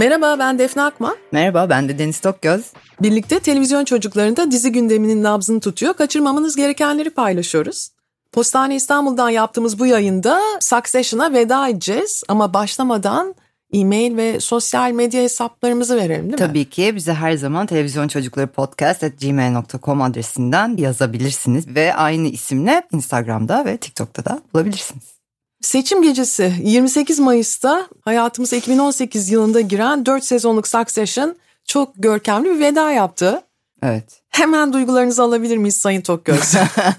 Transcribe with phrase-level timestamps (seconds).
[0.00, 1.16] Merhaba ben Defne Akman.
[1.32, 2.64] Merhaba ben de Deniz Tokgöz.
[3.02, 5.94] Birlikte televizyon çocuklarında dizi gündeminin nabzını tutuyor.
[5.94, 7.90] Kaçırmamanız gerekenleri paylaşıyoruz.
[8.32, 12.22] Postane İstanbul'dan yaptığımız bu yayında Succession'a veda edeceğiz.
[12.28, 13.34] Ama başlamadan
[13.72, 16.36] e-mail ve sosyal medya hesaplarımızı verelim değil mi?
[16.36, 21.74] Tabii ki bize her zaman televizyon çocukları podcast at gmail.com adresinden yazabilirsiniz.
[21.74, 25.19] Ve aynı isimle Instagram'da ve TikTok'ta da bulabilirsiniz.
[25.60, 32.90] Seçim gecesi 28 Mayıs'ta hayatımıza 2018 yılında giren 4 sezonluk Succession çok görkemli bir veda
[32.92, 33.42] yaptı.
[33.82, 34.22] Evet.
[34.28, 36.54] Hemen duygularınızı alabilir miyiz Sayın Tokgöz?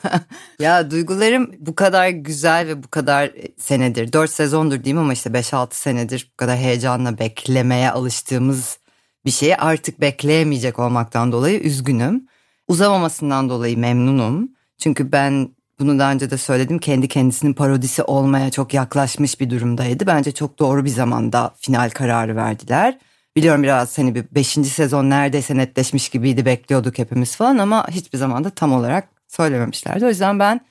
[0.59, 5.67] ya duygularım bu kadar güzel ve bu kadar senedir, 4 sezondur diyeyim ama işte 5-6
[5.71, 8.77] senedir bu kadar heyecanla beklemeye alıştığımız
[9.25, 12.27] bir şeyi artık bekleyemeyecek olmaktan dolayı üzgünüm.
[12.67, 14.51] Uzamamasından dolayı memnunum.
[14.77, 15.49] Çünkü ben
[15.81, 20.07] bunu daha önce de söyledim kendi kendisinin parodisi olmaya çok yaklaşmış bir durumdaydı.
[20.07, 22.97] Bence çok doğru bir zamanda final kararı verdiler.
[23.35, 28.43] Biliyorum biraz hani bir beşinci sezon neredeyse netleşmiş gibiydi bekliyorduk hepimiz falan ama hiçbir zaman
[28.43, 30.05] da tam olarak söylememişlerdi.
[30.05, 30.61] O yüzden ben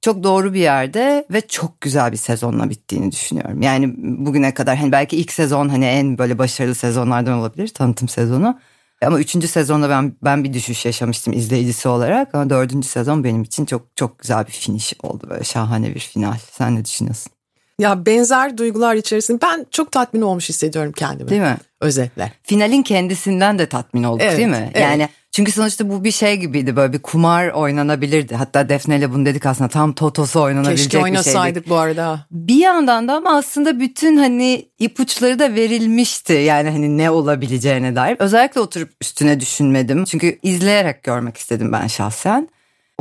[0.00, 3.62] çok doğru bir yerde ve çok güzel bir sezonla bittiğini düşünüyorum.
[3.62, 8.58] Yani bugüne kadar hani belki ilk sezon hani en böyle başarılı sezonlardan olabilir tanıtım sezonu.
[9.02, 12.34] Ama üçüncü sezonda ben ben bir düşüş yaşamıştım izleyicisi olarak.
[12.34, 16.38] Ama dördüncü sezon benim için çok çok güzel bir finish oldu böyle şahane bir final.
[16.52, 17.32] Sen ne düşünüyorsun?
[17.78, 21.30] Ya benzer duygular içerisinde ben çok tatmin olmuş hissediyorum kendimi.
[21.30, 21.56] Değil mi?
[21.80, 22.32] Özetle.
[22.42, 24.70] Finalin kendisinden de tatmin olduk evet, değil mi?
[24.74, 24.82] Evet.
[24.82, 28.34] Yani çünkü sonuçta bu bir şey gibiydi böyle bir kumar oynanabilirdi.
[28.34, 31.04] Hatta Defne ile bunu dedik aslında tam totosu oynanabilecek Keşke bir şeydi.
[31.04, 32.26] oynasaydık bu arada.
[32.30, 36.32] Bir yandan da ama aslında bütün hani ipuçları da verilmişti.
[36.32, 38.16] Yani hani ne olabileceğine dair.
[38.18, 40.04] Özellikle oturup üstüne düşünmedim.
[40.04, 42.48] Çünkü izleyerek görmek istedim ben şahsen.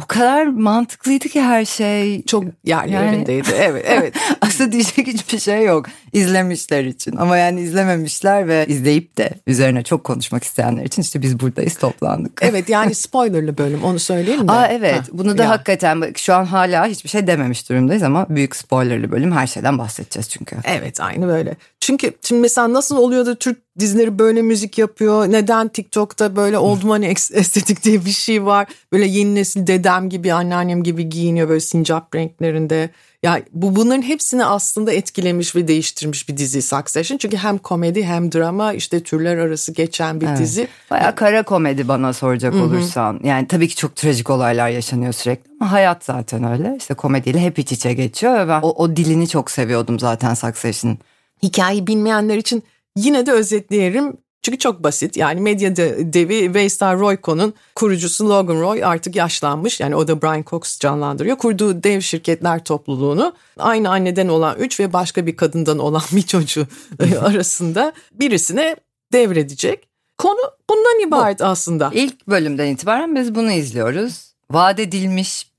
[0.02, 2.24] O kadar mantıklıydı ki her şey.
[2.24, 3.50] Çok yani, yerindeydi.
[3.58, 4.16] Evet, evet.
[4.42, 7.16] Aslında diyecek hiçbir şey yok izlemişler için.
[7.16, 12.40] Ama yani izlememişler ve izleyip de üzerine çok konuşmak isteyenler için işte biz buradayız toplandık.
[12.48, 14.52] Evet yani spoilerlı bölüm onu söyleyeyim de.
[14.52, 15.50] Aa evet Ha, bunu da ya.
[15.50, 19.78] hakikaten bak, şu an hala hiçbir şey dememiş durumdayız ama büyük spoilerlı bölüm her şeyden
[19.78, 20.56] bahsedeceğiz çünkü.
[20.64, 21.56] Evet aynı böyle.
[21.80, 25.32] Çünkü şimdi mesela nasıl oluyor da Türk dizileri böyle müzik yapıyor?
[25.32, 28.68] Neden TikTok'ta böyle oldum hani eks- estetik diye bir şey var?
[28.92, 32.90] Böyle yeni nesil dedem gibi anneannem gibi giyiniyor böyle sincap renklerinde.
[33.24, 37.18] Ya bu bunların hepsini aslında etkilemiş ve değiştirmiş bir dizi Succession.
[37.18, 40.40] Çünkü hem komedi hem drama işte türler arası geçen bir Evet.
[40.40, 40.68] dizi.
[40.92, 43.20] Baya kara komedi bana soracak olursan.
[43.24, 46.76] Yani tabii ki çok trajik olaylar yaşanıyor sürekli ama hayat zaten öyle.
[46.78, 50.98] İşte komediyle hep iç içe geçiyor ve ben o, o dilini çok seviyordum zaten Succession'ın.
[51.44, 52.64] Hikayeyi bilmeyenler için
[52.96, 54.18] yine de özetleyelim.
[54.48, 55.18] Çünkü çok basit.
[55.18, 59.80] Yani medya de- devi Waystar Royco'nun kurucusu Logan Roy artık yaşlanmış.
[59.80, 61.38] Yani o da Brian Cox canlandırıyor.
[61.38, 66.68] Kurduğu dev şirketler topluluğunu aynı anneden olan üç ve başka bir kadından olan bir çocuğu
[67.22, 68.76] arasında birisine
[69.14, 69.88] devredecek.
[70.18, 71.92] Konu bundan ibaret aslında.
[71.94, 74.34] İlk bölümden itibaren biz bunu izliyoruz.
[74.52, 75.52] Vaat edilmiş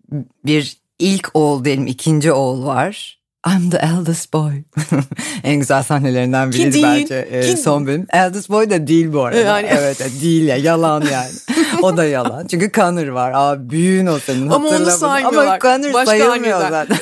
[0.44, 3.17] bir ilk oğul diyelim ikinci oğul var.
[3.46, 4.52] I'm the eldest boy.
[5.44, 8.06] en güzel sahnelerinden biriydi değil, bence e, ki- son bölüm.
[8.12, 9.38] Eldest boy da değil bu arada.
[9.40, 11.30] Yani- Evet değil ya yalan yani.
[11.82, 12.46] o da yalan.
[12.46, 13.32] Çünkü Connor var.
[13.34, 14.48] Aa, büyüğün o senin.
[14.50, 15.46] Ama onu saymıyorlar.
[15.46, 16.96] Ama Connor Başka sayılmıyor zaten.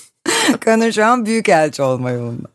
[0.64, 2.48] Connor şu an büyük elçi olma yolunda.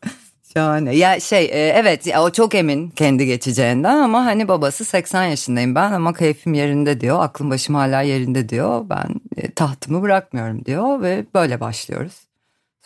[0.54, 0.96] Şahane.
[0.96, 5.74] Ya şey e, evet ya o çok emin kendi geçeceğinden ama hani babası 80 yaşındayım
[5.74, 7.22] ben ama keyfim yerinde diyor.
[7.22, 8.84] Aklım başım hala yerinde diyor.
[8.90, 12.27] Ben e, tahtımı bırakmıyorum diyor ve böyle başlıyoruz.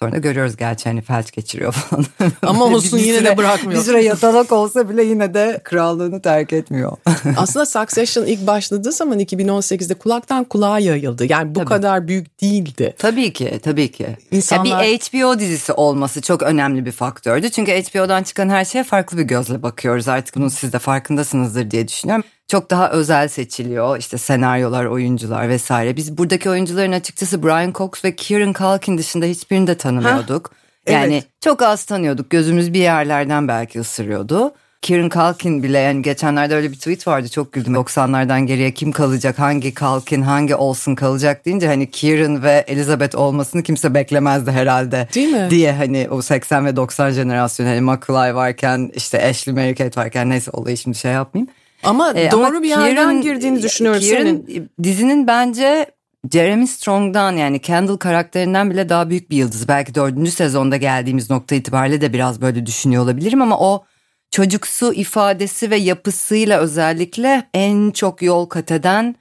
[0.02, 2.04] Sonra görüyoruz gerçi hani felç geçiriyor falan.
[2.42, 3.80] Ama olsun yine de süre- bırakmıyor.
[3.80, 6.92] Bir süre yatalak olsa bile yine de krallığını terk etmiyor.
[7.36, 11.26] Aslında Succession ilk başladığı zaman 2018'de kulaktan kulağa yayıldı.
[11.28, 11.68] Yani bu Tabii.
[11.68, 12.94] kadar büyük değildi.
[12.98, 14.06] Tabii ki, tabii ki.
[14.30, 17.50] İnsanlar- Ya bir HBO dizisi olması çok önemli bir faktördü.
[17.50, 20.08] Çünkü HBO'dan çıkan her şeye farklı bir gözle bakıyoruz.
[20.08, 22.24] Artık bunun siz de farkındasınızdır diye düşünüyorum.
[22.48, 23.98] Çok daha özel seçiliyor.
[23.98, 25.96] İşte senaryolar, oyuncular vesaire.
[25.96, 30.52] Biz buradaki oyuncuların açıkçası Brian Cox ve Kieran Culkin dışında hiçbirini de tanımıyorduk.
[30.88, 31.26] Yani evet.
[31.40, 32.30] çok az tanıyorduk.
[32.30, 34.54] Gözümüz bir yerlerden belki ısırıyordu.
[34.82, 37.74] Kieran Culkin bile yani geçenlerde öyle bir tweet vardı çok güldüm.
[37.74, 43.62] 90'lardan geriye kim kalacak, hangi Culkin, hangi Olsun kalacak deyince hani Kieran ve Elizabeth olmasını
[43.62, 45.08] kimse beklemezdi herhalde.
[45.14, 45.50] Değil mi?
[45.50, 50.30] Diye hani o 80 ve 90 jenerasyonu hani Macaulay varken işte Ashley Mary Kate varken
[50.30, 51.48] neyse olayı şimdi şey yapmayayım.
[51.82, 54.70] Ama Ee, doğru ama bir yerden Kieran- girdiğini düşünüyorum Kieran, senin.
[54.82, 55.86] dizinin bence
[56.32, 59.68] Jeremy Strong'dan yani Kendall karakterinden bile daha büyük bir yıldız.
[59.68, 63.84] Belki dördüncü sezonda geldiğimiz nokta itibariyle de biraz böyle düşünüyor olabilirim ama o
[64.30, 69.14] çocuksu ifadesi ve yapısıyla özellikle en çok yol kat eden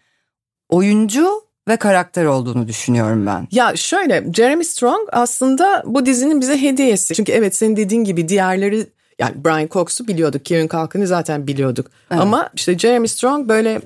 [0.70, 1.28] oyuncu
[1.68, 3.48] ve karakter olduğunu düşünüyorum ben.
[3.52, 7.14] Ya şöyle Jeremy Strong aslında bu dizinin bize hediyesi.
[7.14, 8.88] Çünkü evet senin dediğin gibi diğerleri
[9.20, 10.46] yani Brian Cox'u biliyorduk.
[10.46, 11.88] Kieran Culkin'i zaten biliyorduk.
[12.12, 12.22] Evet.
[12.22, 13.82] Ama işte Jeremy Strong böyle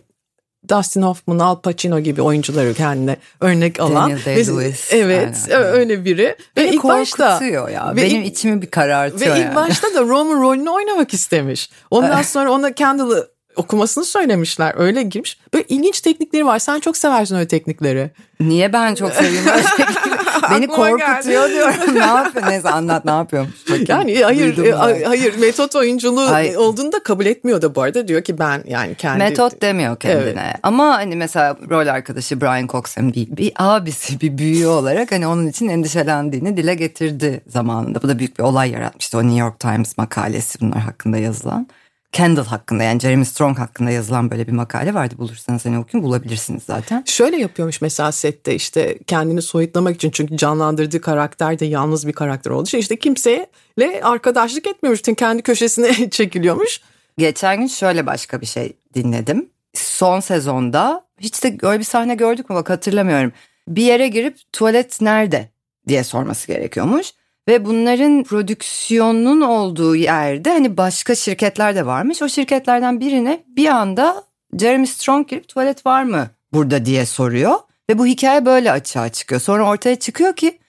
[0.69, 3.95] Dustin Hoffman, Al Pacino gibi oyuncuları kendine örnek alan.
[3.95, 4.95] Daniel Day-Lewis.
[4.95, 5.63] Evet Aynen.
[5.65, 6.35] öyle biri.
[6.55, 7.91] Beni ve ilk başta ya.
[7.95, 9.49] Ve Benim ilk, içimi bir karartıyor Ve yani.
[9.49, 11.69] ilk başta da Roman rolünü oynamak istemiş.
[11.91, 14.73] Ondan sonra ona Candle'ı okumasını söylemişler.
[14.77, 15.39] Öyle girmiş.
[15.53, 16.59] Böyle ilginç teknikleri var.
[16.59, 18.11] Sen çok seversin öyle teknikleri.
[18.39, 20.14] Niye ben çok seviyorum öyle teknikleri?
[20.51, 21.75] Beni korkutuyor diyorum.
[21.95, 22.47] ne yapıyor?
[22.49, 23.49] Neyse anlat ne yapıyorum.
[23.87, 26.57] Yani hayır e, hayır metot oyunculuğu Ay.
[26.57, 28.07] olduğunu da kabul etmiyor da bu arada.
[28.07, 29.17] Diyor ki ben yani kendi...
[29.17, 30.43] Metot demiyor kendine.
[30.45, 30.55] Evet.
[30.63, 35.47] Ama hani mesela rol arkadaşı Brian Cox'un bir, bir abisi bir büyüğü olarak hani onun
[35.47, 38.01] için endişelendiğini dile getirdi zamanında.
[38.01, 39.17] Bu da büyük bir olay yaratmıştı.
[39.17, 41.67] O New York Times makalesi bunlar hakkında yazılan.
[42.15, 45.15] Kendall hakkında yani Jeremy Strong hakkında yazılan böyle bir makale vardı.
[45.17, 47.03] Bulursanız hani okuyun bulabilirsiniz zaten.
[47.07, 52.51] Şöyle yapıyormuş mesela sette işte kendini soyutlamak için çünkü canlandırdığı karakter de yalnız bir karakter
[52.51, 55.01] olduğu için işte kimseyle arkadaşlık etmiyormuş.
[55.17, 56.81] Kendi köşesine çekiliyormuş.
[57.17, 59.49] Geçen gün şöyle başka bir şey dinledim.
[59.73, 63.31] Son sezonda hiç de öyle bir sahne gördük mü bak hatırlamıyorum.
[63.67, 65.49] Bir yere girip tuvalet nerede
[65.87, 67.13] diye sorması gerekiyormuş.
[67.47, 72.21] Ve bunların prodüksiyonun olduğu yerde hani başka şirketler de varmış.
[72.21, 74.23] O şirketlerden birine bir anda
[74.59, 77.55] Jeremy Strong girip tuvalet var mı burada diye soruyor.
[77.89, 79.41] Ve bu hikaye böyle açığa çıkıyor.
[79.41, 80.59] Sonra ortaya çıkıyor ki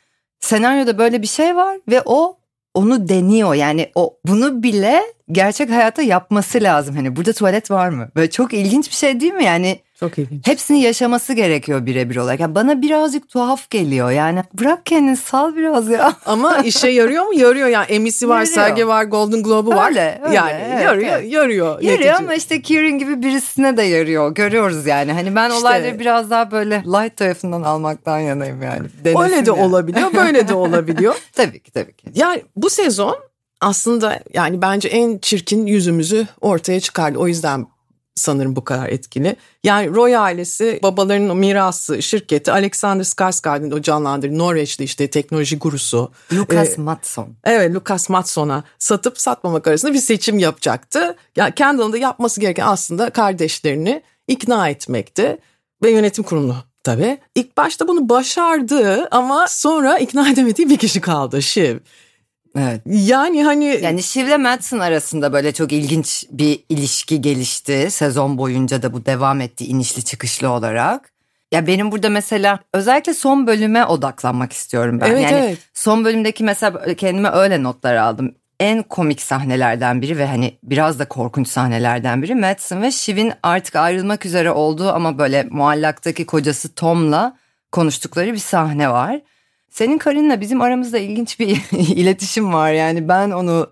[0.41, 2.39] senaryoda böyle bir şey var ve o
[2.75, 3.55] onu deniyor.
[3.55, 5.03] Yani o bunu bile
[5.33, 6.97] gerçek hayatta yapması lazım.
[6.97, 8.09] Hani burada tuvalet var mı?
[8.17, 9.45] Böyle çok ilginç bir şey değil mi?
[9.45, 10.47] Yani çok ilginç.
[10.47, 12.41] Hepsini yaşaması gerekiyor birebir olarak.
[12.41, 14.11] Yani bana birazcık tuhaf geliyor.
[14.11, 16.13] Yani bırak kendini sal biraz ya.
[16.27, 17.35] Ama işe yarıyor mu?
[17.35, 17.87] Yarıyor yani.
[17.87, 19.89] Emmy'si var, Serge var, Golden Globe'u var.
[19.89, 20.35] Öyle, öyle.
[20.35, 21.33] Yani evet, yarıyor, evet.
[21.33, 21.81] yarıyor.
[21.81, 22.15] Yarıyor netice.
[22.15, 24.35] ama işte Kieran gibi birisine de yarıyor.
[24.35, 25.13] Görüyoruz yani.
[25.13, 28.87] Hani ben işte, olayları biraz daha böyle light tarafından almaktan yanayım yani.
[29.05, 29.63] Denesin öyle de yani.
[29.63, 31.15] olabiliyor, böyle de olabiliyor.
[31.33, 32.07] tabii ki tabii ki.
[32.15, 33.17] Yani bu sezon
[33.61, 37.19] aslında yani bence en çirkin yüzümüzü ortaya çıkardı.
[37.19, 37.67] O yüzden
[38.17, 39.37] sanırım bu kadar etkili.
[39.65, 46.13] Yani Roy ailesi babalarının mirası şirketi Alexander Skarsgård'ın o canlandırdığı Norveçli işte teknoloji gurusu.
[46.33, 47.29] Lucas ee, Matson.
[47.45, 50.99] Evet Lucas Matson'a satıp satmamak arasında bir seçim yapacaktı.
[50.99, 55.39] Ya yani Kendall'ın da yapması gereken aslında kardeşlerini ikna etmekti
[55.83, 57.19] ve yönetim kurulu tabii.
[57.35, 61.79] İlk başta bunu başardı ama sonra ikna edemediği bir kişi kaldı Shiv.
[62.59, 62.81] Evet.
[62.87, 67.91] Yani hani yani Shiv'le Madsen arasında böyle çok ilginç bir ilişki gelişti.
[67.91, 71.13] Sezon boyunca da bu devam etti inişli çıkışlı olarak.
[71.53, 75.11] Ya benim burada mesela özellikle son bölüme odaklanmak istiyorum ben.
[75.11, 75.59] Evet, yani evet.
[75.75, 78.35] son bölümdeki mesela kendime öyle notlar aldım.
[78.61, 83.77] En komik sahnelerden biri ve hani biraz da korkunç sahnelerden biri Madsen ve Shiv'in artık
[83.77, 87.37] ayrılmak üzere olduğu ama böyle muallaktaki kocası Tom'la
[87.73, 89.21] konuştukları bir sahne var.
[89.77, 93.71] Senin karınla bizim aramızda ilginç bir iletişim var yani ben onu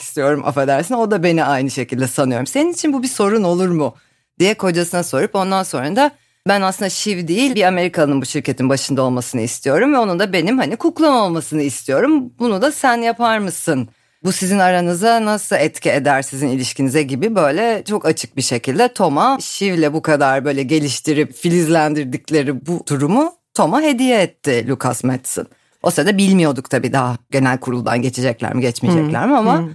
[0.00, 2.46] istiyorum affedersin o da beni aynı şekilde sanıyorum.
[2.46, 3.94] Senin için bu bir sorun olur mu
[4.38, 6.10] diye kocasına sorup ondan sonra da
[6.48, 10.58] ben aslında Shiv değil bir Amerikalı'nın bu şirketin başında olmasını istiyorum ve onun da benim
[10.58, 12.32] hani kuklam olmasını istiyorum.
[12.38, 13.88] Bunu da sen yapar mısın?
[14.24, 19.38] Bu sizin aranıza nasıl etki eder sizin ilişkinize gibi böyle çok açık bir şekilde Tom'a
[19.40, 25.46] Shiv'le bu kadar böyle geliştirip filizlendirdikleri bu durumu Tom'a hediye etti Lucas Madsen.
[25.82, 29.70] O sırada bilmiyorduk tabii daha genel kuruldan geçecekler mi geçmeyecekler mi ama hmm.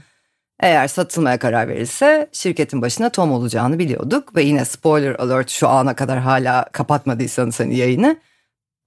[0.60, 4.36] eğer satılmaya karar verilse şirketin başına Tom olacağını biliyorduk.
[4.36, 8.18] Ve yine spoiler alert şu ana kadar hala kapatmadıysanız hani yayını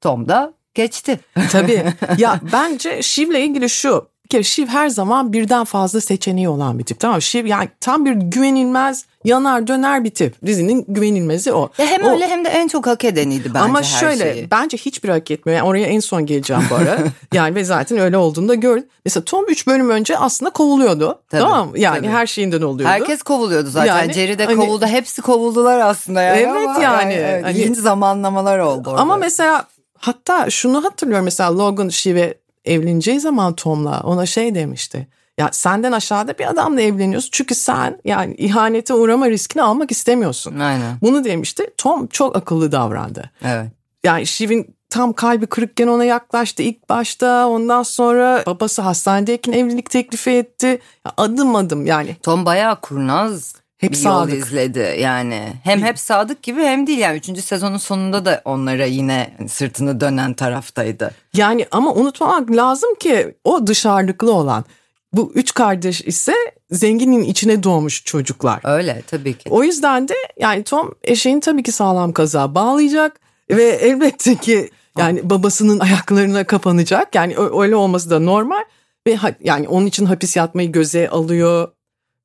[0.01, 1.21] Tom da geçti.
[1.51, 1.85] Tabii
[2.19, 7.01] ya bence Shiv'le ilgili şu kere Shiv her zaman birden fazla seçeneği olan bir tip
[7.01, 7.23] tamam?
[7.23, 10.47] Shiv yani tam bir güvenilmez yanar döner bir tip.
[10.47, 11.71] Dizinin güvenilmezi o.
[11.79, 14.51] Ya hem o, öyle hem de en çok hak edeniydi bence Ama şöyle şeyi.
[14.51, 15.59] bence hiçbir hak etmiyor.
[15.59, 16.99] Yani oraya en son geleceğim bu ara.
[17.33, 18.87] yani ve zaten öyle olduğunu da gördüm.
[19.05, 21.23] Mesela Tom 3 bölüm önce aslında kovuluyordu.
[21.31, 21.77] Tabii, tamam?
[21.77, 22.09] Yani tabii.
[22.09, 22.93] her şeyinden oluyordu.
[22.93, 23.87] Herkes kovuluyordu zaten.
[23.87, 24.87] Yani, Jerry de hani, kovuldu.
[24.87, 26.39] Hepsi kovuldular aslında yani.
[26.39, 27.15] Evet ama yani.
[27.15, 29.03] yani hani, zamanlamalar oldu orada.
[29.03, 29.67] Ama mesela
[29.99, 35.09] hatta şunu hatırlıyorum mesela Logan Shiv'e evleneceği zaman Tom'la ona şey demişti.
[35.39, 40.59] Ya senden aşağıda bir adamla evleniyorsun çünkü sen yani ihanete uğrama riskini almak istemiyorsun.
[40.59, 40.97] Aynen.
[41.03, 41.67] Bunu demişti.
[41.77, 43.31] Tom çok akıllı davrandı.
[43.45, 43.67] Evet.
[44.05, 47.49] Yani Shiv'in tam kalbi kırıkken ona yaklaştı ilk başta.
[47.49, 50.79] Ondan sonra babası hastanedeyken evlilik teklifi etti.
[51.17, 52.17] Adım adım yani.
[52.23, 54.35] Tom bayağı kurnaz hep bir sadık.
[54.35, 55.53] yol izledi yani.
[55.65, 57.19] Hem hep sadık gibi hem değil yani.
[57.19, 61.11] Üçüncü sezonun sonunda da onlara yine sırtını dönen taraftaydı.
[61.37, 64.65] Yani ama unutmamak lazım ki o dışarılıklı olan.
[65.13, 66.35] Bu üç kardeş ise
[66.71, 68.61] zenginin içine doğmuş çocuklar.
[68.65, 69.51] Öyle tabii ki.
[69.51, 73.21] O yüzden de yani Tom eşeğini tabii ki sağlam kaza bağlayacak
[73.51, 77.15] ve elbette ki yani babasının ayaklarına kapanacak.
[77.15, 78.63] Yani öyle olması da normal.
[79.07, 81.69] ve yani onun için hapis yatmayı göze alıyor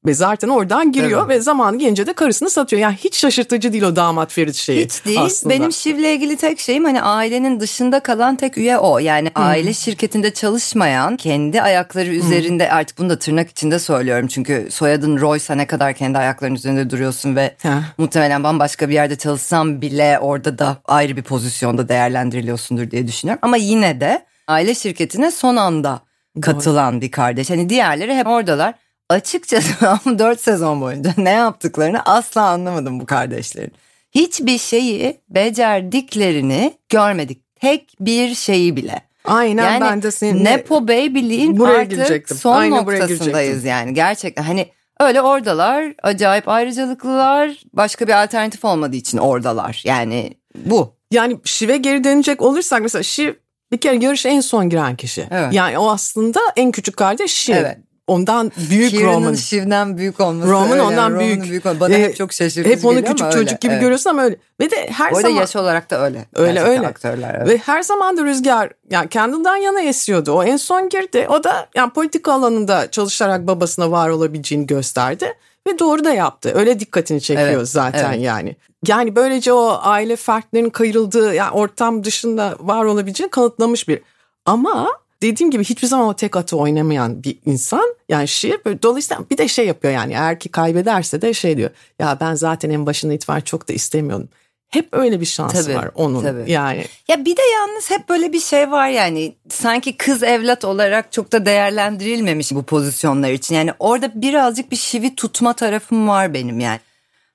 [0.08, 1.38] ve zaten oradan giriyor evet.
[1.38, 2.82] ve zaman gelince de karısını satıyor.
[2.82, 5.22] Yani hiç şaşırtıcı değil o damat Ferit şeyi Hiç değil.
[5.22, 5.54] Aslında.
[5.54, 9.00] Benim Şiv'le ilgili tek şeyim hani ailenin dışında kalan tek üye o.
[9.00, 9.44] Yani hmm.
[9.44, 12.78] aile şirketinde çalışmayan, kendi ayakları üzerinde hmm.
[12.78, 14.28] artık bunu da tırnak içinde söylüyorum.
[14.28, 17.70] Çünkü soyadın Roysa ne kadar kendi ayaklarının üzerinde duruyorsun ve Heh.
[17.98, 23.40] muhtemelen bambaşka bir yerde çalışsam bile orada da ayrı bir pozisyonda değerlendiriliyorsundur diye düşünüyorum.
[23.42, 26.00] Ama yine de aile şirketine son anda
[26.42, 27.02] katılan Doğru.
[27.02, 27.50] bir kardeş.
[27.50, 28.74] Hani diğerleri hep oradalar
[29.10, 29.70] açıkçası
[30.20, 33.72] 4 sezon boyunca ne yaptıklarını asla anlamadım bu kardeşlerin.
[34.12, 37.56] Hiçbir şeyi becerdiklerini görmedik.
[37.56, 39.02] Tek bir şeyi bile.
[39.26, 44.44] Aynen yani ben de senin Nepo Baby'liğin artık son Aynen noktasındayız yani gerçekten.
[44.44, 44.68] Hani
[45.00, 50.98] öyle oradalar acayip ayrıcalıklılar başka bir alternatif olmadığı için oradalar yani bu.
[51.12, 53.34] Yani Şiv'e geri dönecek olursak mesela Şiv
[53.72, 55.28] bir kere yarışa en son giren kişi.
[55.32, 55.54] Evet.
[55.54, 57.56] Yani o aslında en küçük kardeş Şiv.
[57.56, 59.34] Evet ondan büyük Kieran'ın Roman.
[59.34, 60.50] Shiv'den büyük olması.
[60.50, 60.82] Roman öyle.
[60.82, 61.44] ondan Roman'ın büyük.
[61.44, 63.58] büyük Bana ee, hep çok şaşırtıcı Hep onu küçük çocuk öyle.
[63.62, 63.82] gibi evet.
[63.82, 64.36] görüyorsun ama öyle.
[64.62, 65.30] Ve de her Bu zaman.
[65.30, 66.26] yaş olarak da öyle.
[66.36, 66.88] Öyle öyle.
[66.88, 67.48] Aktörler, evet.
[67.48, 70.32] Ve her zaman da Rüzgar yani kendinden yana esiyordu.
[70.32, 71.28] O en son girdi.
[71.30, 75.34] O da yani politika alanında çalışarak babasına var olabileceğini gösterdi.
[75.68, 76.52] Ve doğru da yaptı.
[76.56, 78.24] Öyle dikkatini çekiyor evet, zaten evet.
[78.24, 78.56] yani.
[78.88, 84.02] Yani böylece o aile fertlerinin kayırıldığı yani ortam dışında var olabileceğini kanıtlamış bir.
[84.46, 84.90] Ama
[85.22, 87.96] dediğim gibi hiçbir zaman o tek atı oynamayan bir insan.
[88.10, 91.70] Yani şiir böyle dolayısıyla bir de şey yapıyor yani eğer ki kaybederse de şey diyor.
[92.00, 94.30] Ya ben zaten en başında itibaren çok da istemiyordum.
[94.70, 96.52] Hep öyle bir şansı tabii, var onun tabii.
[96.52, 96.86] yani.
[97.08, 101.32] Ya bir de yalnız hep böyle bir şey var yani sanki kız evlat olarak çok
[101.32, 103.56] da değerlendirilmemiş bu pozisyonlar için.
[103.56, 106.80] Yani orada birazcık bir şivi tutma tarafım var benim yani.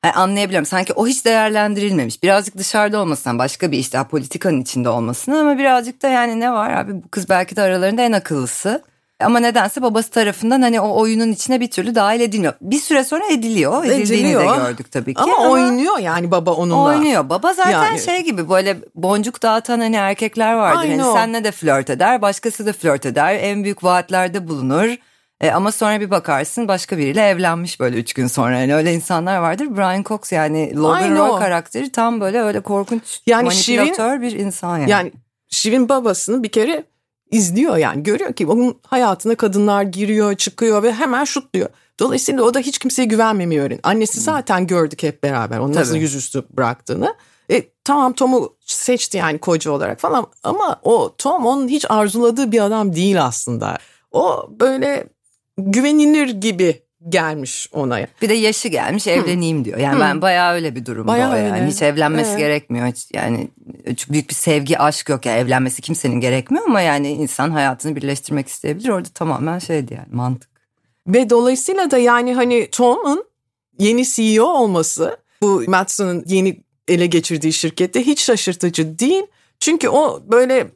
[0.04, 0.66] Yani anlayabiliyorum.
[0.66, 2.22] Sanki o hiç değerlendirilmemiş.
[2.22, 6.70] Birazcık dışarıda olmasından başka bir işte politikanın içinde olmasına ama birazcık da yani ne var
[6.70, 8.82] abi bu kız belki de aralarında en akıllısı.
[9.20, 12.54] Ama nedense babası tarafından hani o oyunun içine bir türlü dahil edilmiyor.
[12.60, 13.84] Bir süre sonra ediliyor.
[13.84, 14.56] Edildiğini ediliyor.
[14.56, 15.22] de gördük tabii ki.
[15.22, 16.84] Ama, ama oynuyor yani baba onunla.
[16.84, 17.28] Oynuyor.
[17.28, 18.00] Baba zaten yani.
[18.00, 20.80] şey gibi böyle boncuk dağıtan hani erkekler vardır.
[20.80, 23.34] Aynı hani senle de flört eder, başkası da flört eder.
[23.34, 24.96] En büyük vaatlerde bulunur.
[25.42, 28.58] E, ama sonra bir bakarsın başka biriyle evlenmiş böyle üç gün sonra.
[28.58, 29.76] Yani öyle insanlar vardır.
[29.76, 34.78] Brian Cox yani Logan Roy karakteri tam böyle öyle korkunç yani manipülatör Şivin, bir insan
[34.78, 34.90] yani.
[34.90, 35.12] Yani
[35.48, 36.84] Şivin babasını bir kere
[37.30, 41.68] izliyor yani görüyor ki onun hayatına kadınlar giriyor çıkıyor ve hemen şutluyor.
[41.98, 43.78] Dolayısıyla o da hiç kimseye güvenmemeyi öğren.
[43.82, 44.22] Annesi hmm.
[44.22, 47.14] zaten gördük hep beraber onu nasıl yüzüstü bıraktığını.
[47.50, 52.60] E, tamam Tom'u seçti yani koca olarak falan ama o Tom onun hiç arzuladığı bir
[52.60, 53.78] adam değil aslında.
[54.12, 55.06] O böyle
[55.58, 58.06] güvenilir gibi gelmiş ona.
[58.22, 59.78] Bir de yaşı gelmiş evleneyim diyor.
[59.78, 60.00] Yani Hı.
[60.00, 61.60] ben bayağı öyle bir durumda bayağı o yani.
[61.60, 61.66] Öyle.
[61.66, 62.38] Hiç evlenmesi evet.
[62.38, 62.86] gerekmiyor.
[62.86, 63.48] Hiç yani
[64.10, 65.26] büyük bir sevgi, aşk yok.
[65.26, 68.88] Yani evlenmesi kimsenin gerekmiyor ama yani insan hayatını birleştirmek isteyebilir.
[68.88, 70.50] Orada tamamen şeydi yani mantık.
[71.06, 73.24] Ve dolayısıyla da yani hani Tom'un
[73.78, 79.22] yeni CEO olması bu Matsson'un yeni ele geçirdiği şirkette hiç şaşırtıcı değil.
[79.60, 80.70] Çünkü o böyle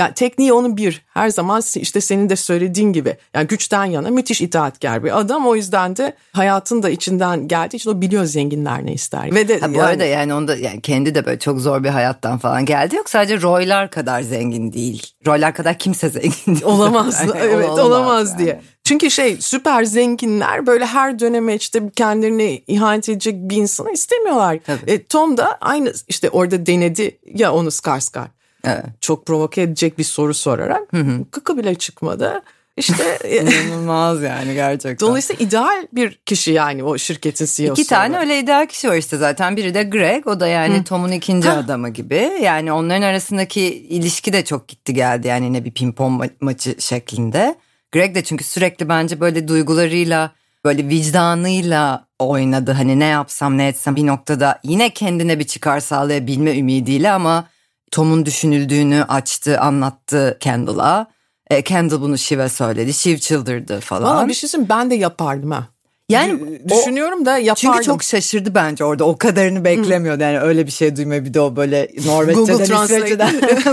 [0.00, 4.40] yani tekniği onun bir her zaman işte senin de söylediğin gibi yani güçten yana müthiş
[4.40, 8.92] itaatkar bir adam o yüzden de hayatın da içinden geldiği için o biliyor zenginler ne
[8.92, 9.34] ister.
[9.34, 11.88] Ve de ha, bu yani, arada yani onda yani kendi de böyle çok zor bir
[11.88, 15.06] hayattan falan geldi yok sadece Roy'lar kadar zengin değil.
[15.26, 16.64] Roy'lar kadar kimse zengin değil.
[16.64, 18.38] Olamaz yani, evet olamaz, olamaz yani.
[18.38, 18.60] diye.
[18.84, 24.58] Çünkü şey süper zenginler böyle her döneme işte kendilerine ihanet edecek bir insanı istemiyorlar.
[24.86, 28.39] E, Tom da aynı işte orada denedi ya onu Skarsgård.
[28.64, 28.84] Evet.
[29.00, 31.24] Çok provoke edecek bir soru sorarak hı hı.
[31.30, 32.42] kıkı bile çıkmadı.
[32.76, 35.08] İşte inanılmaz yani gerçekten.
[35.08, 37.82] Dolayısıyla ideal bir kişi yani o şirketin CEO'su.
[37.82, 39.56] İki tane öyle ideal kişi var işte zaten.
[39.56, 40.84] Biri de Greg o da yani Hı.
[40.84, 41.56] Tom'un ikinci ha.
[41.56, 42.30] adamı gibi.
[42.42, 47.54] Yani onların arasındaki ilişki de çok gitti geldi yani yine bir pimpon ma- maçı şeklinde.
[47.92, 50.32] Greg de çünkü sürekli bence böyle duygularıyla
[50.64, 52.72] böyle vicdanıyla oynadı.
[52.72, 57.48] Hani ne yapsam ne etsem bir noktada yine kendine bir çıkar sağlayabilme ümidiyle ama
[57.90, 61.06] Tom'un düşünüldüğünü açtı, anlattı Kendall'a.
[61.50, 62.94] E, Kendall bunu Shiv'e söyledi.
[62.94, 64.16] Shiv çıldırdı falan.
[64.16, 65.66] Valla bir şey söyleyeyim ben de yapardım ha.
[66.10, 67.72] Yani düşünüyorum o, da yapardım.
[67.72, 69.04] Çünkü çok şaşırdı bence orada.
[69.04, 70.22] O kadarını beklemiyordu.
[70.22, 72.64] Yani öyle bir şey duymaya bir de o böyle Norveççeden, Google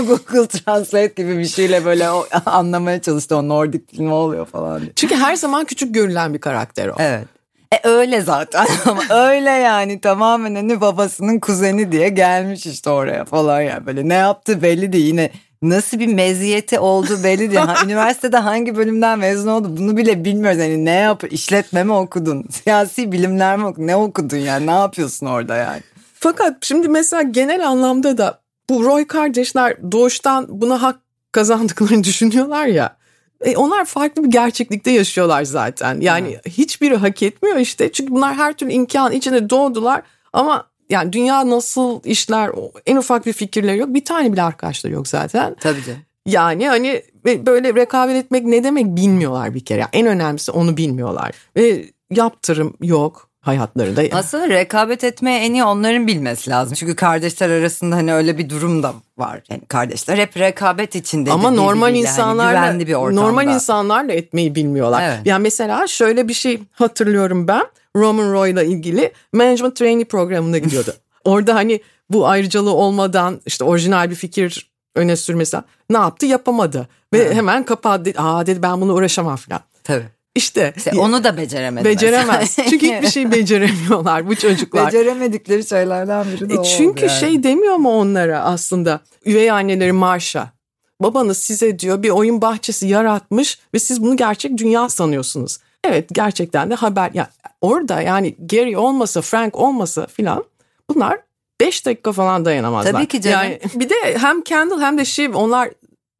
[0.06, 3.36] Google Translate gibi bir şeyle böyle o, anlamaya çalıştı.
[3.36, 4.92] O Nordik ne oluyor falan diye.
[4.96, 6.94] Çünkü her zaman küçük görülen bir karakter o.
[6.98, 7.37] Evet.
[7.74, 13.60] E öyle zaten ama öyle yani tamamen hani babasının kuzeni diye gelmiş işte oraya falan
[13.60, 15.30] yani böyle ne yaptı belli değil yine
[15.62, 17.66] nasıl bir meziyeti oldu belli değil.
[17.84, 20.58] Üniversitede hangi bölümden mezun oldu bunu bile bilmiyoruz.
[20.58, 22.44] Yani ne yap işletme mi okudun?
[22.50, 23.86] Siyasi bilimler mi okudun?
[23.86, 24.66] Ne okudun yani?
[24.66, 25.80] Ne yapıyorsun orada yani?
[26.14, 30.96] Fakat şimdi mesela genel anlamda da bu Roy kardeşler doğuştan buna hak
[31.32, 32.97] kazandıklarını düşünüyorlar ya.
[33.44, 36.00] E, onlar farklı bir gerçeklikte yaşıyorlar zaten.
[36.00, 36.46] Yani evet.
[36.46, 37.92] hiçbiri hak etmiyor işte.
[37.92, 40.02] Çünkü bunlar her türlü imkan içinde doğdular
[40.32, 42.50] ama yani dünya nasıl işler
[42.86, 43.94] en ufak bir fikirleri yok.
[43.94, 45.56] Bir tane bile arkadaşları yok zaten.
[45.60, 45.96] Tabii ki.
[46.26, 49.86] Yani hani böyle rekabet etmek ne demek bilmiyorlar bir kere.
[49.92, 51.30] En önemlisi onu bilmiyorlar.
[51.56, 54.02] Ve yaptırım yok hayatlarında.
[54.12, 56.74] Aslında rekabet etmeye en iyi onların bilmesi lazım.
[56.74, 59.42] Çünkü kardeşler arasında hani öyle bir durum da var.
[59.50, 61.32] Yani kardeşler hep rekabet içinde.
[61.32, 63.22] Ama normal insanlarla hani bir ortamda.
[63.22, 65.02] normal insanlarla etmeyi bilmiyorlar.
[65.02, 65.18] Evet.
[65.24, 67.66] Yani mesela şöyle bir şey hatırlıyorum ben.
[67.96, 70.94] Roman Roy'la ilgili management trainee programına gidiyordu.
[71.24, 75.56] Orada hani bu ayrıcalığı olmadan işte orijinal bir fikir öne sürmesi
[75.90, 76.88] ne yaptı yapamadı.
[77.12, 77.34] Ve evet.
[77.34, 78.12] hemen kapattı.
[78.16, 79.60] Aa dedi ben bunu uğraşamam falan.
[79.84, 80.17] Tabii.
[80.34, 81.84] İşte, işte onu da beceremez.
[81.84, 82.56] Beceremez.
[82.70, 84.86] çünkü hiçbir şey beceremiyorlar bu çocuklar.
[84.86, 87.20] Beceremedikleri şeylerden biri de e Çünkü yani.
[87.20, 90.52] şey demiyor mu onlara aslında üvey anneleri Marşa.
[91.00, 95.58] Babanız size diyor bir oyun bahçesi yaratmış ve siz bunu gerçek dünya sanıyorsunuz.
[95.84, 97.30] Evet gerçekten de haber ya
[97.60, 100.44] orada yani Gary olmasa Frank olmasa filan
[100.90, 101.18] bunlar
[101.60, 102.92] 5 dakika falan dayanamazlar.
[102.92, 103.36] Tabii ki canım.
[103.36, 105.70] Yani bir de hem Kendall hem de Shiv onlar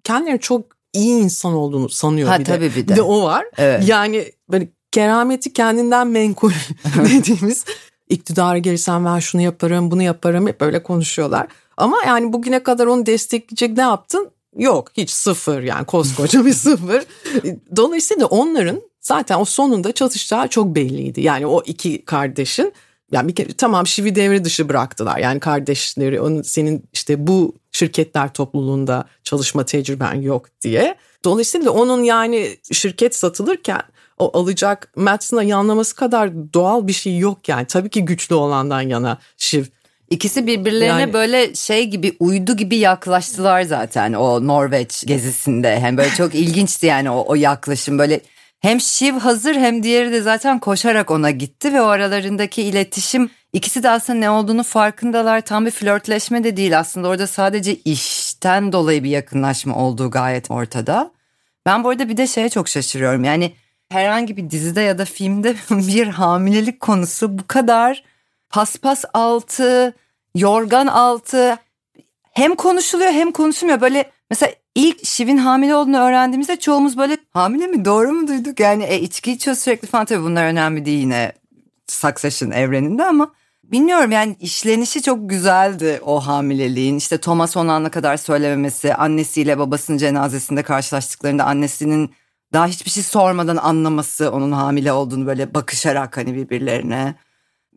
[0.05, 2.77] kendilerini çok iyi insan olduğunu sanıyor ha, bir tabii de.
[2.77, 2.97] Bir de.
[2.97, 3.47] de o var.
[3.59, 3.89] Evet.
[3.89, 6.53] Yani böyle kerameti kendinden menkul
[6.97, 7.65] dediğimiz
[8.09, 11.47] iktidara gelirsem ben şunu yaparım bunu yaparım hep böyle konuşuyorlar.
[11.77, 14.31] Ama yani bugüne kadar onu destekleyecek ne yaptın?
[14.57, 17.05] Yok hiç sıfır yani koskoca bir sıfır.
[17.77, 21.21] Dolayısıyla onların zaten o sonunda çatışacağı çok belliydi.
[21.21, 22.73] Yani o iki kardeşin
[23.13, 25.19] yani bir kere tamam Şivi devre dışı bıraktılar.
[25.19, 30.97] Yani kardeşleri onun senin işte bu şirketler topluluğunda çalışma tecrüben yok diye.
[31.25, 33.83] Dolayısıyla onun yani şirket satılırken
[34.19, 37.67] o alacak Madsen'a yanlaması kadar doğal bir şey yok yani.
[37.67, 39.65] Tabii ki güçlü olandan yana Shiv.
[40.11, 45.81] İkisi birbirlerine yani, böyle şey gibi uydu gibi yaklaştılar zaten o Norveç gezisinde.
[45.81, 48.21] Hem böyle çok ilginçti yani o, o yaklaşım böyle
[48.61, 53.83] hem Shiv hazır hem diğeri de zaten koşarak ona gitti ve o aralarındaki iletişim ikisi
[53.83, 55.41] de aslında ne olduğunu farkındalar.
[55.41, 61.11] Tam bir flörtleşme de değil aslında orada sadece işten dolayı bir yakınlaşma olduğu gayet ortada.
[61.67, 63.25] Ben bu arada bir de şeye çok şaşırıyorum.
[63.25, 63.53] Yani
[63.89, 68.05] herhangi bir dizide ya da filmde bir hamilelik konusu bu kadar
[68.51, 69.95] paspas altı,
[70.35, 71.57] yorgan altı
[72.33, 73.81] hem konuşuluyor hem konuşulmuyor.
[73.81, 78.61] Böyle mesela ilk Şiv'in hamile olduğunu öğrendiğimizde çoğumuz böyle hamile mi doğru mu duyduk?
[78.61, 81.33] Yani e, içki içiyor sürekli falan tabii bunlar önemli değil yine
[81.87, 83.33] Succession evreninde ama
[83.65, 86.97] bilmiyorum yani işlenişi çok güzeldi o hamileliğin.
[86.97, 92.15] İşte Thomas son ana kadar söylememesi, annesiyle babasının cenazesinde karşılaştıklarında annesinin
[92.53, 97.15] daha hiçbir şey sormadan anlaması onun hamile olduğunu böyle bakışarak hani birbirlerine.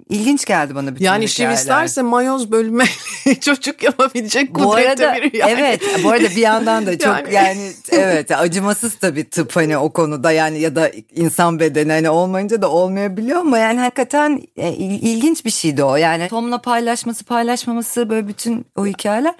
[0.09, 2.85] İlginç geldi bana bütün Yani Şiv isterse mayoz bölme
[3.41, 5.51] çocuk yapabilecek bu arada, biri yani.
[5.51, 9.93] Evet bu arada bir yandan da çok yani, yani evet acımasız tabii tıp hani o
[9.93, 15.45] konuda yani ya da insan bedeni hani olmayınca da olmayabiliyor ama yani hakikaten e, ilginç
[15.45, 15.95] bir şeydi o.
[15.95, 19.33] Yani Tom'la paylaşması paylaşmaması böyle bütün o hikayeler.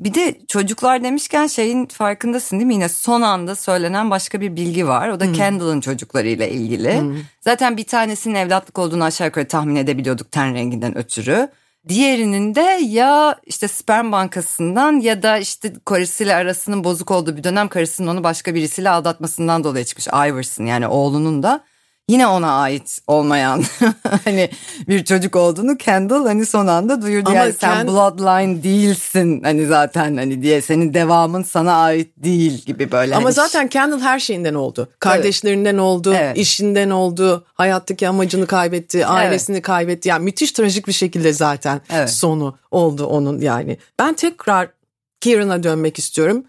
[0.00, 2.74] Bir de çocuklar demişken şeyin farkındasın değil mi?
[2.74, 5.08] Yine son anda söylenen başka bir bilgi var.
[5.08, 5.32] O da hmm.
[5.32, 7.00] Kendall'ın çocuklarıyla ilgili.
[7.00, 7.16] Hmm.
[7.40, 11.48] Zaten bir tanesinin evlatlık olduğunu aşağı yukarı tahmin edebiliyorduk ten renginden ötürü.
[11.88, 17.68] Diğerinin de ya işte sperm bankasından ya da işte karısıyla arasının bozuk olduğu bir dönem
[17.68, 20.06] karısının onu başka birisiyle aldatmasından dolayı çıkmış.
[20.06, 21.64] Iverson yani oğlunun da
[22.08, 23.64] yine ona ait olmayan
[24.24, 24.50] hani
[24.88, 27.30] bir çocuk olduğunu Kendall hani son anda duyurdu.
[27.30, 32.92] Ama yani sen bloodline değilsin hani zaten hani diye senin devamın sana ait değil gibi
[32.92, 33.16] böyle.
[33.16, 34.88] Ama hani zaten Kendall her şeyinden oldu.
[34.98, 35.80] Kardeşlerinden evet.
[35.80, 36.38] oldu, evet.
[36.38, 39.66] işinden oldu, hayattaki amacını kaybetti, ailesini evet.
[39.66, 40.08] kaybetti.
[40.08, 42.10] Yani müthiş trajik bir şekilde zaten evet.
[42.10, 43.78] sonu oldu onun yani.
[43.98, 44.68] Ben tekrar
[45.20, 46.44] Kieran'a dönmek istiyorum.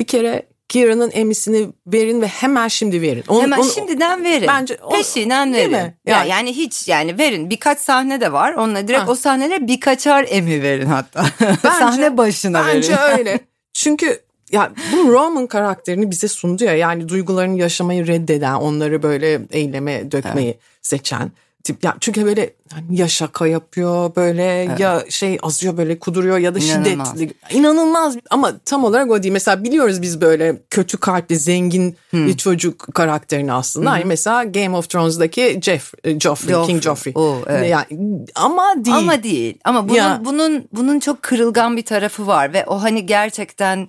[0.00, 3.24] Bir kere Kira'nın emisini verin ve hemen şimdi verin.
[3.28, 4.48] Onu, hemen onu, şimdiden verin.
[4.48, 5.70] Bence o, peşinen verin.
[5.70, 5.94] Mi?
[6.06, 7.50] Yani, yani hiç yani verin.
[7.50, 8.52] Birkaç sahne de var.
[8.54, 9.10] Onunla direkt ha.
[9.10, 11.26] o sahnelere birkaçar emi verin hatta.
[11.40, 13.02] Bence, sahne başına bence verin.
[13.08, 13.40] Bence öyle.
[13.72, 14.20] Çünkü
[14.52, 20.48] ya bu Roman karakterini bize sundu ya yani duygularını yaşamayı reddeden, onları böyle eyleme dökmeyi
[20.48, 20.60] evet.
[20.82, 21.30] seçen
[21.64, 24.80] tip ya çünkü böyle hani ya şaka yapıyor böyle evet.
[24.80, 27.12] ya şey azıyor böyle kuduruyor ya da İnanılmaz.
[27.12, 32.26] şiddetli inanılmaz ama tam olarak o değil mesela biliyoruz biz böyle kötü kalpli zengin hmm.
[32.26, 33.92] bir çocuk karakterini aslında hmm.
[33.92, 36.66] hani mesela Game of Thrones'daki Jeff Joffrey, Joffrey.
[36.66, 37.70] King Joffrey oh, evet.
[37.70, 37.86] yani
[38.34, 40.20] ama değil ama değil ama bunun ya.
[40.24, 43.88] bunun bunun çok kırılgan bir tarafı var ve o hani gerçekten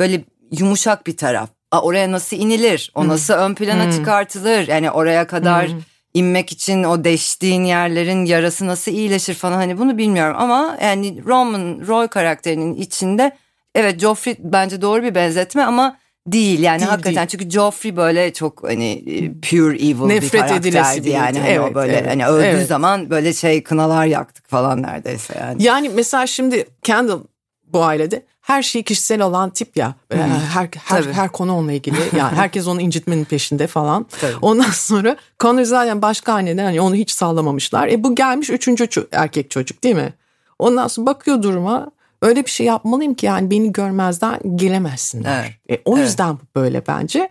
[0.00, 1.50] böyle yumuşak bir taraf
[1.82, 3.40] oraya nasıl inilir o nasıl hmm.
[3.40, 3.92] ön plana hmm.
[3.92, 9.78] çıkartılır yani oraya kadar hmm inmek için o deştiğin yerlerin yarası nasıl iyileşir falan hani
[9.78, 13.36] bunu bilmiyorum ama yani Roman Roy karakterinin içinde
[13.74, 15.96] evet Joffrey bence doğru bir benzetme ama
[16.26, 17.26] değil yani Değil, hakikaten değil.
[17.28, 21.74] çünkü Joffrey böyle çok hani e, pure evil Nefret bir karakterdi yani hani o Evet,
[21.74, 22.66] böyle evet, hani öldüğü evet.
[22.68, 25.62] zaman böyle şey kınalar yaktık falan neredeyse yani.
[25.62, 27.20] Yani mesela şimdi Kendall
[27.64, 29.94] bu ailede her şeyi kişisel olan tip ya.
[30.10, 31.12] Ee, Her her, Tabii.
[31.12, 31.96] her konu onunla ilgili.
[32.18, 34.06] Yani herkes onu incitmenin peşinde falan.
[34.20, 34.36] Tabii.
[34.42, 37.88] Ondan sonra Connor zaten başka anneden hani onu hiç sallamamışlar.
[37.88, 40.12] E bu gelmiş üçüncü erkek çocuk değil mi?
[40.58, 41.90] Ondan sonra bakıyor duruma.
[42.22, 45.58] Öyle bir şey yapmalıyım ki yani beni görmezden gelemezsinler.
[45.70, 46.06] E, o Evet.
[46.08, 47.28] yüzden bu böyle bence.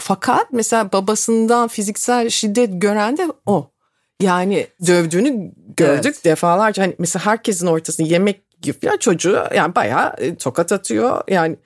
[0.00, 3.68] Fakat mesela babasından fiziksel şiddet gören de o.
[4.20, 6.24] Yani dövdüğünü gördük Evet.
[6.24, 6.82] defalarca.
[6.82, 11.20] Hani mesela herkesin ortasında yemek yapıyor çocuğu yani bayağı e, tokat atıyor.
[11.28, 11.56] Yani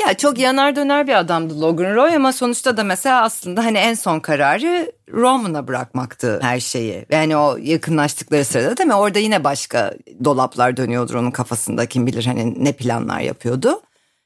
[0.00, 3.94] Ya çok yanar döner bir adamdı Logan Roy ama sonuçta da mesela aslında hani en
[3.94, 7.06] son kararı Roman'a bırakmaktı her şeyi.
[7.10, 8.94] Yani o yakınlaştıkları sırada değil mi?
[8.94, 13.80] Orada yine başka dolaplar dönüyordur onun kafasında kim bilir hani ne planlar yapıyordu.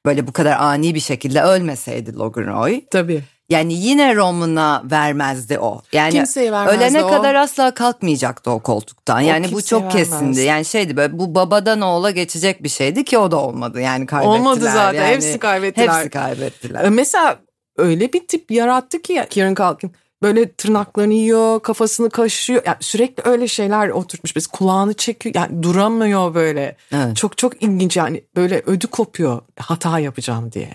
[0.07, 2.81] Böyle bu kadar ani bir şekilde ölmeseydi Logan Roy.
[2.91, 3.23] tabii.
[3.49, 5.83] Yani yine Roman'a vermezdi o.
[5.93, 7.11] Yani Kimseye vermezdi ölene o.
[7.11, 9.21] kadar asla kalkmayacaktı o koltuktan.
[9.21, 9.95] Yani bu çok vermez.
[10.11, 10.41] kesindi.
[10.41, 13.81] Yani şeydi böyle bu babadan oğula geçecek bir şeydi ki o da olmadı.
[13.81, 14.39] Yani kaybettiler.
[14.39, 15.03] Olmadı zaten.
[15.03, 15.89] Yani Hepsi kaybettiler.
[15.89, 16.85] Hepsi kaybettiler.
[16.85, 17.39] E, Mesela
[17.77, 19.93] öyle bir tip yarattı ki Kieran Culkin.
[20.23, 22.63] Böyle tırnaklarını yiyor, kafasını kaşıyor.
[22.67, 24.37] Yani sürekli öyle şeyler oturtmuş.
[24.37, 25.35] Biz kulağını çekiyor.
[25.35, 26.77] Yani duramıyor böyle.
[26.93, 27.17] Evet.
[27.17, 30.71] Çok çok ilginç yani böyle ödü kopuyor hata yapacağım diye.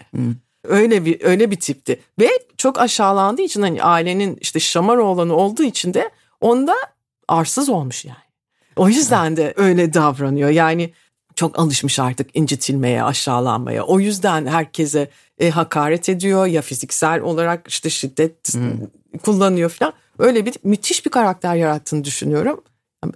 [0.64, 5.64] Öyle bir öyle bir tipti ve çok aşağılandığı için hani ailenin işte şamar oğlanı olduğu
[5.64, 6.10] için de
[6.42, 6.76] onda
[7.28, 8.18] arsız olmuş yani.
[8.76, 10.50] O yüzden de öyle davranıyor.
[10.50, 10.94] Yani
[11.36, 13.84] çok alışmış artık incitilmeye, aşağılanmaya.
[13.84, 18.54] O yüzden herkese e, hakaret ediyor ya fiziksel olarak işte şiddet
[19.24, 19.94] kullanıyor falan.
[20.20, 22.64] Öyle bir müthiş bir karakter yarattığını düşünüyorum.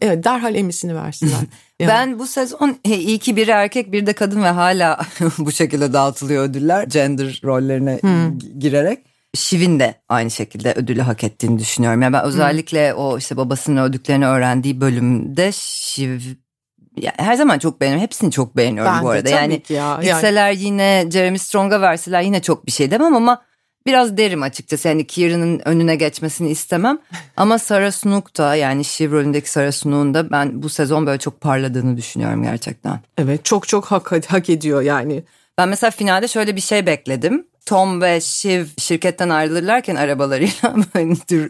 [0.02, 1.34] Evet derhal emisini versinler.
[1.80, 1.90] Yani.
[1.90, 5.00] Ben bu sezon e, iyi ki biri erkek bir de kadın ve hala
[5.38, 9.00] bu şekilde dağıtılıyor ödüller gender rollerine gi- girerek.
[9.36, 12.02] Şiv'in de aynı şekilde ödülü hak ettiğini düşünüyorum.
[12.02, 16.20] Yani ben özellikle o işte babasının öldüklerini öğrendiği bölümde Şiv
[17.02, 18.04] ya her zaman çok beğeniyorum.
[18.04, 19.24] Hepsini çok beğeniyorum Ben bu de arada.
[19.24, 19.76] tabii Yani ya.
[19.86, 23.42] Yani- gitseler yine Jeremy Strong'a verseler yine çok bir şey demem ama
[23.88, 24.88] biraz derim açıkçası.
[24.88, 27.00] Yani Kieran'ın önüne geçmesini istemem.
[27.38, 31.42] Ama Sarah Snook da yani Shiv rolündeki Sarah Snook'un da ben bu sezon böyle çok
[31.42, 33.00] parladığını düşünüyorum gerçekten.
[33.18, 35.24] Evet çok çok hak, hak ediyor yani.
[35.58, 37.48] Ben mesela finalde şöyle bir şey bekledim.
[37.66, 41.50] Tom ve Shiv şirketten ayrılırlarken arabalarıyla böyle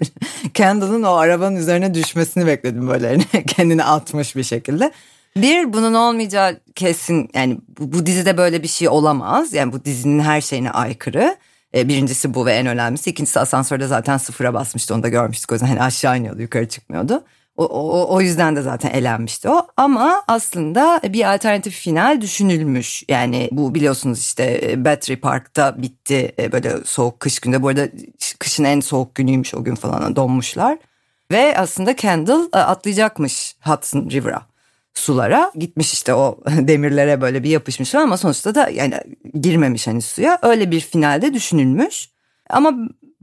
[0.54, 4.91] Kendall'ın o arabanın üzerine düşmesini bekledim böyle kendini atmış bir şekilde.
[5.36, 9.54] Bir bunun olmayacağı kesin yani bu, bu dizide böyle bir şey olamaz.
[9.54, 11.38] Yani bu dizinin her şeyine aykırı.
[11.78, 13.10] E, birincisi bu ve en önemlisi.
[13.10, 15.52] İkincisi asansörde zaten sıfıra basmıştı onu da görmüştük.
[15.52, 17.24] O yüzden hani aşağı iniyordu yukarı çıkmıyordu.
[17.58, 19.68] O, o, o yüzden de zaten elenmişti o.
[19.78, 23.04] Ama aslında bir alternatif final düşünülmüş.
[23.10, 27.62] Yani bu biliyorsunuz işte e, Battery Park'ta bitti e, böyle soğuk kış günde.
[27.62, 27.88] Bu arada
[28.40, 30.78] kışın en soğuk günüymüş o gün falan donmuşlar.
[31.32, 34.42] Ve aslında Kendall atlayacakmış Hudson River'a
[34.97, 38.95] sulara gitmiş işte o demirlere böyle bir yapışmış ama sonuçta da yani
[39.41, 42.10] girmemiş hani suya öyle bir finalde düşünülmüş
[42.49, 42.73] ama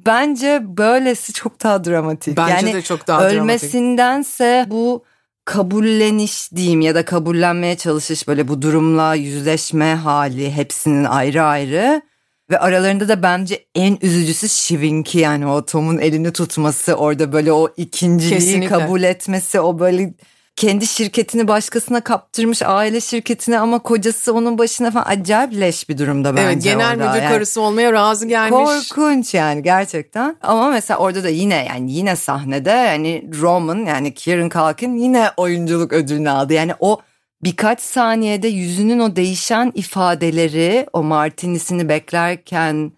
[0.07, 2.37] bence böylesi çok daha dramatik.
[2.37, 3.41] Bence yani de çok daha dramatik.
[3.41, 5.05] ölmesindense bu
[5.45, 12.03] kabulleniş diyeyim ya da kabullenmeye çalışış böyle bu durumla yüzleşme hali hepsinin ayrı ayrı
[12.51, 17.69] ve aralarında da bence en üzücüsü Shiv'inki yani o Tom'un elini tutması orada böyle o
[17.77, 18.69] ikinciliği Kesinlikle.
[18.69, 20.15] kabul etmesi o böyle
[20.57, 26.37] kendi şirketini başkasına kaptırmış aile şirketine ama kocası onun başına falan acayip leş bir durumda
[26.37, 27.09] bence Evet genel orada.
[27.09, 28.51] müdür Yani karısı olmaya razı gelmiş.
[28.91, 30.37] Korkunç yani gerçekten.
[30.43, 35.93] Ama mesela orada da yine yani yine sahnede yani Roman yani Kieran Culkin yine oyunculuk
[35.93, 36.53] ödülünü aldı.
[36.53, 37.01] Yani o
[37.43, 42.93] birkaç saniyede yüzünün o değişen ifadeleri o martinisini beklerken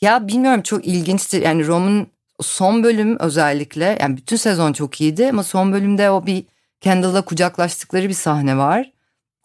[0.00, 1.42] ya bilmiyorum çok ilginçtir.
[1.42, 2.06] Yani Roman
[2.40, 6.44] son bölüm özellikle yani bütün sezon çok iyiydi ama son bölümde o bir
[6.84, 8.92] Kendall'la kucaklaştıkları bir sahne var.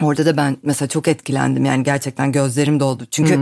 [0.04, 3.08] Orada da ben mesela çok etkilendim yani gerçekten gözlerim doldu.
[3.12, 3.40] Çünkü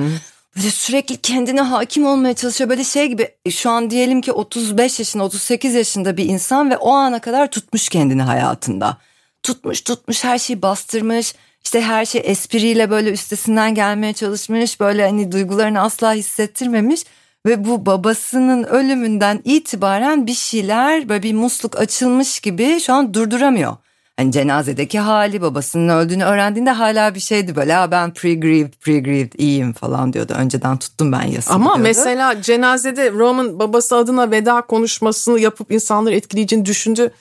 [0.56, 2.70] böyle sürekli kendine hakim olmaya çalışıyor.
[2.70, 6.92] Böyle şey gibi şu an diyelim ki 35 yaşında 38 yaşında bir insan ve o
[6.92, 8.98] ana kadar tutmuş kendini hayatında.
[9.44, 11.36] Tutmuş tutmuş her şeyi bastırmış.
[11.64, 14.80] İşte her şey espriyle böyle üstesinden gelmeye çalışmış.
[14.80, 17.04] Böyle hani duygularını asla hissettirmemiş.
[17.46, 23.78] Ve bu babasının ölümünden itibaren bir şeyler böyle bir musluk açılmış gibi şu an durduramıyor.
[24.18, 29.74] Hani cenazedeki hali babasının öldüğünü öğrendiğinde hala bir şeydi böyle ha ben pre-grieved pre-grieved iyiyim
[29.74, 30.34] falan diyordu.
[30.38, 31.82] Önceden tuttum ben yasını Ama diyordu.
[31.84, 37.12] mesela cenazede Roman babası adına veda konuşmasını yapıp insanları etkileyeceğini düşündü.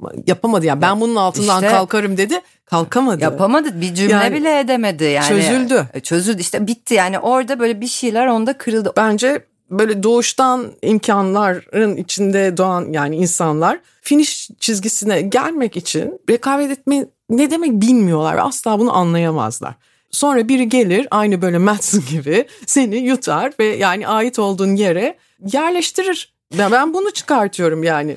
[0.00, 2.40] Ama yapamadı yani ben bunun altından İşte- kalkarım dedi.
[2.64, 3.22] kalkamadı.
[3.22, 5.28] Yapamadı bir cümle yani, bile edemedi yani.
[5.28, 5.86] Çözüldü.
[5.94, 8.92] E, çözüldü işte bitti yani orada böyle bir şeyler onda kırıldı.
[8.96, 9.44] Bence
[9.78, 17.72] böyle doğuştan imkanların içinde doğan yani insanlar finish çizgisine gelmek için rekabet etme ne demek
[17.72, 19.74] bilmiyorlar ve asla bunu anlayamazlar.
[20.10, 25.18] Sonra biri gelir aynı böyle Madsen gibi seni yutar ve yani ait olduğun yere
[25.52, 26.32] yerleştirir.
[26.58, 28.16] Ben bunu çıkartıyorum yani.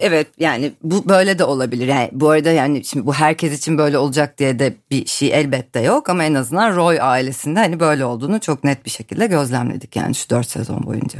[0.00, 1.86] Evet yani bu böyle de olabilir.
[1.86, 5.80] Yani bu arada yani şimdi bu herkes için böyle olacak diye de bir şey elbette
[5.80, 10.14] yok ama en azından Roy ailesinde hani böyle olduğunu çok net bir şekilde gözlemledik yani
[10.14, 11.18] şu dört sezon boyunca.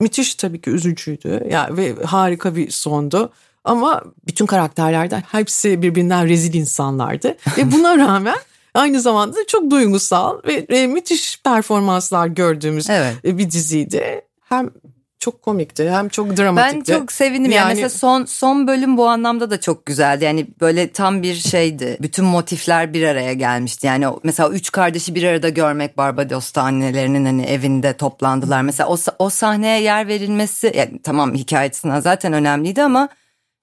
[0.00, 3.32] Müthiş tabii ki üzücüydü yani ve harika bir sondu.
[3.64, 7.36] Ama bütün karakterlerden hepsi birbirinden rezil insanlardı.
[7.58, 8.38] ve buna rağmen
[8.74, 10.38] aynı zamanda çok duygusal
[10.70, 13.24] ve müthiş performanslar gördüğümüz evet.
[13.24, 14.22] bir diziydi.
[14.48, 14.70] Hem
[15.18, 16.92] çok komikti hem çok dramatikti.
[16.92, 20.24] Ben çok sevindim yani, yani mesela son son bölüm bu anlamda da çok güzeldi.
[20.24, 21.96] Yani böyle tam bir şeydi.
[22.00, 23.86] Bütün motifler bir araya gelmişti.
[23.86, 28.62] Yani mesela üç kardeşi bir arada görmek Barbados'ta annelerinin hani evinde toplandılar.
[28.62, 33.08] Mesela o, o sahneye yer verilmesi yani tamam hikayesinden zaten önemliydi ama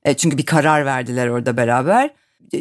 [0.06, 2.10] e, çünkü bir karar verdiler orada beraber.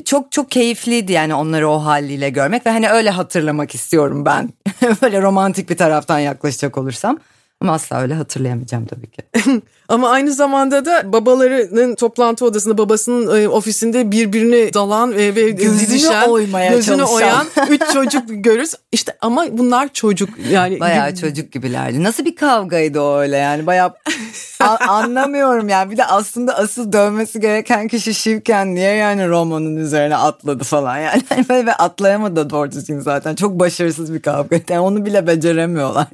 [0.05, 4.48] Çok çok keyifliydi yani onları o haliyle görmek ve hani öyle hatırlamak istiyorum ben.
[5.02, 7.18] böyle romantik bir taraftan yaklaşacak olursam.
[7.62, 9.22] Ama asla öyle hatırlayamayacağım tabii ki.
[9.88, 15.81] Ama aynı zamanda da babalarının toplantı odasında babasının e, ofisinde birbirini dalan ve, ve gözünü
[15.81, 17.16] didişen, oymaya gözünü çalışan.
[17.16, 18.75] oyan üç çocuk görürüz.
[18.92, 20.81] İşte ama bunlar çocuk yani.
[20.81, 21.20] Bayağı gibi.
[21.20, 22.03] çocuk gibilerdi.
[22.03, 23.94] Nasıl bir kavgaydı o öyle yani bayağı
[24.88, 25.90] anlamıyorum yani.
[25.90, 31.22] Bir de aslında asıl dövmesi gereken kişi Şivken niye yani Roman'ın üzerine atladı falan yani.
[31.66, 33.35] Ve atlayamadı da doğru düzgün zaten.
[33.35, 34.57] Çok başarısız bir kavga.
[34.68, 36.07] Yani onu bile beceremiyorlar.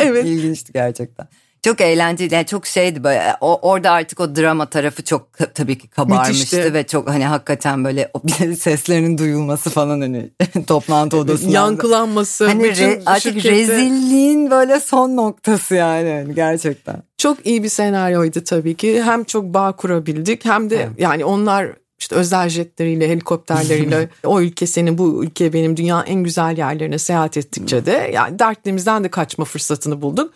[0.00, 0.24] Evet.
[0.24, 1.28] İlginçti gerçekten.
[1.64, 5.88] Çok eğlenceli yani çok şeydi böyle o, orada artık o drama tarafı çok tabii ki
[5.88, 6.74] kabarmıştı Müthişti.
[6.74, 8.22] ve çok hani hakikaten böyle o
[8.58, 10.30] seslerinin duyulması falan hani
[10.66, 11.52] toplantı odasında.
[11.52, 12.46] Yankılanması.
[12.46, 13.50] Hani re, artık şirkette...
[13.50, 17.02] rezilliğin böyle son noktası yani hani gerçekten.
[17.18, 20.88] Çok iyi bir senaryoydu tabii ki hem çok bağ kurabildik hem de evet.
[20.98, 21.68] yani onlar
[22.04, 27.36] işte özel jetleriyle, helikopterleriyle o ülke senin, bu ülke benim dünyanın en güzel yerlerine seyahat
[27.36, 30.34] ettikçe de yani dertlerimizden de kaçma fırsatını bulduk.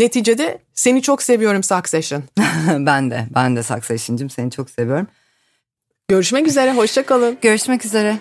[0.00, 2.22] Neticede seni çok seviyorum Succession.
[2.68, 5.06] ben de, ben de Succession'cım seni çok seviyorum.
[6.08, 7.38] Görüşmek üzere, hoşçakalın.
[7.42, 8.18] Görüşmek üzere.